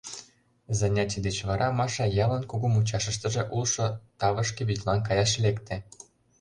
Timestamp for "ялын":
2.25-2.43